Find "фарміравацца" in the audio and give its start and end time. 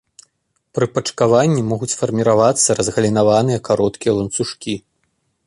1.99-2.69